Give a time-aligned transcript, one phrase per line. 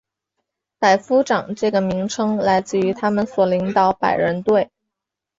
[0.79, 4.71] 百夫长这个名称来自于他们所领导百人队。